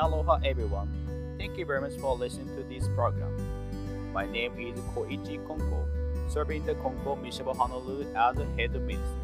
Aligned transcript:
Aloha 0.00 0.40
everyone. 0.46 0.88
Thank 1.38 1.58
you 1.58 1.66
very 1.66 1.82
much 1.82 1.92
for 2.00 2.16
listening 2.16 2.48
to 2.56 2.62
this 2.62 2.88
program. 2.94 3.36
My 4.14 4.24
name 4.24 4.58
is 4.58 4.80
Koichi 4.94 5.38
Konko, 5.46 5.84
serving 6.32 6.64
the 6.64 6.74
Konko 6.76 7.20
Mission 7.20 7.46
of 7.46 7.58
Honolulu 7.58 8.06
as 8.14 8.34
the 8.36 8.46
head 8.56 8.74
of 8.74 8.80
ministry. 8.80 9.20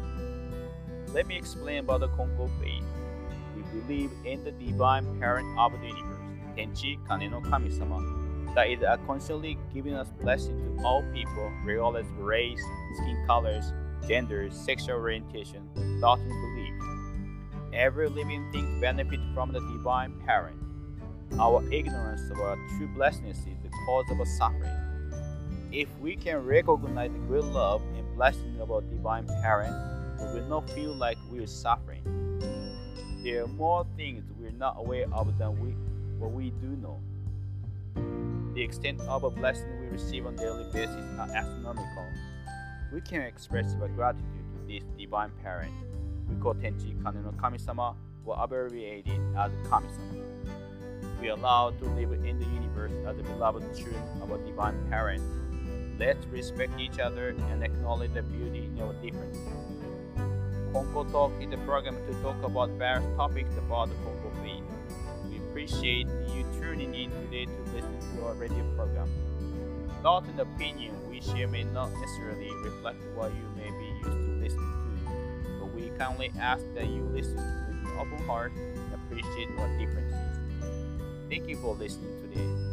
Let 1.15 1.25
me 1.25 1.35
explain 1.35 1.79
about 1.79 2.01
the 2.01 2.09
Konko 2.09 2.47
faith. 2.61 2.83
We 3.55 3.63
believe 3.79 4.11
in 4.23 4.43
the 4.43 4.51
divine 4.51 5.19
parent 5.19 5.47
of 5.57 5.71
the 5.71 5.87
universe, 5.87 6.19
Tenchi 6.55 6.99
Kane 7.07 7.31
no 7.31 7.41
Kami-sama, 7.41 8.53
that 8.53 8.69
is 8.69 8.83
constantly 9.07 9.57
giving 9.73 9.95
us 9.95 10.09
blessing 10.21 10.77
to 10.77 10.83
all 10.85 11.03
people, 11.11 11.51
regardless 11.65 12.05
of 12.05 12.19
race, 12.19 12.61
skin 12.97 13.23
colors, 13.25 13.73
gender, 14.07 14.51
sexual 14.51 14.97
orientation, 14.97 15.67
thought 15.99 16.19
and 16.19 16.29
belief. 16.29 16.73
Every 17.73 18.09
living 18.09 18.51
thing 18.51 18.79
benefits 18.79 19.23
from 19.33 19.51
the 19.51 19.59
divine 19.59 20.13
parent. 20.23 20.55
Our 21.39 21.63
ignorance 21.71 22.29
of 22.31 22.39
our 22.39 22.55
true 22.77 22.87
blessedness 22.87 23.39
is 23.39 23.57
the 23.63 23.69
cause 23.85 24.09
of 24.09 24.19
our 24.19 24.25
suffering. 24.25 24.75
If 25.71 25.87
we 25.99 26.15
can 26.15 26.45
recognize 26.45 27.11
the 27.11 27.19
great 27.19 27.43
love 27.43 27.81
and 27.95 28.15
blessing 28.15 28.59
of 28.59 28.71
our 28.71 28.81
divine 28.81 29.27
parent, 29.41 29.75
we 30.19 30.39
will 30.39 30.47
not 30.47 30.69
feel 30.69 30.93
like 30.95 31.17
we 31.31 31.39
are 31.39 31.47
suffering. 31.47 32.01
There 33.23 33.43
are 33.43 33.47
more 33.47 33.85
things 33.95 34.23
we're 34.39 34.51
not 34.51 34.75
aware 34.77 35.05
of 35.13 35.37
than 35.37 35.59
we, 35.59 35.71
what 36.17 36.31
we 36.31 36.51
do 36.51 36.67
know. 36.77 36.99
The 38.55 38.63
extent 38.63 39.01
of 39.01 39.23
a 39.23 39.29
blessing 39.29 39.67
we 39.81 39.87
receive 39.87 40.25
on 40.25 40.33
a 40.33 40.37
daily 40.37 40.65
basis 40.73 41.19
are 41.19 41.29
astronomical. 41.35 42.05
We 42.91 43.01
can 43.01 43.21
express 43.21 43.75
our 43.81 43.89
gratitude 43.89 44.45
to 44.53 44.67
this 44.67 44.83
divine 44.97 45.31
parent 45.43 45.73
we 46.29 46.35
call 46.41 46.53
Tenchi 46.55 46.91
Kane 47.03 47.23
no 47.23 47.31
Kami-sama 47.39 47.95
or 48.25 48.35
abbreviated 48.37 49.19
as 49.37 49.51
Kami-sama. 49.69 50.36
We 51.19 51.29
are 51.29 51.37
allowed 51.37 51.79
to 51.79 51.85
live 51.85 52.11
in 52.11 52.37
the 52.37 52.45
universe 52.45 52.91
as 53.07 53.17
the 53.17 53.23
beloved 53.23 53.75
children 53.75 54.03
of 54.21 54.29
a 54.29 54.37
divine 54.45 54.77
parent. 54.89 55.23
Let's 55.99 56.23
respect 56.27 56.79
each 56.79 56.99
other 56.99 57.29
and 57.49 57.63
acknowledge 57.63 58.13
the 58.13 58.21
beauty 58.21 58.69
in 58.75 58.81
our 58.81 58.93
differences. 59.01 59.41
Konko 60.71 61.11
Talk 61.11 61.31
is 61.41 61.51
a 61.51 61.57
program 61.65 61.95
to 62.05 62.13
talk 62.21 62.43
about 62.43 62.69
various 62.71 63.03
topics 63.15 63.49
about 63.57 63.89
the 63.89 63.95
Konko 63.95 64.29
faith. 64.43 64.63
We 65.27 65.37
appreciate 65.37 66.07
you 66.29 66.45
tuning 66.59 66.93
in 66.93 67.09
today 67.09 67.45
to 67.45 67.61
listen 67.73 67.97
to 68.15 68.25
our 68.27 68.33
radio 68.35 68.63
program. 68.75 69.09
Thought 70.03 70.25
and 70.27 70.39
opinion 70.39 70.93
we 71.09 71.19
share 71.19 71.47
may 71.47 71.63
not 71.63 71.91
necessarily 71.93 72.51
reflect 72.63 72.99
what 73.15 73.31
you 73.33 73.49
may 73.55 73.71
be 73.71 73.87
used 74.05 74.27
to 74.27 74.33
listening 74.39 74.73
to, 75.03 75.59
but 75.59 75.73
we 75.73 75.89
kindly 75.97 76.31
ask 76.39 76.63
that 76.75 76.85
you 76.85 77.01
listen 77.11 77.37
with 77.37 77.91
an 77.91 77.97
open 77.97 78.23
heart 78.27 78.51
and 78.53 78.93
appreciate 78.93 79.49
our 79.57 79.67
differences. 79.79 80.16
Thank 81.29 81.49
you 81.49 81.57
for 81.57 81.75
listening 81.75 82.15
today. 82.21 82.66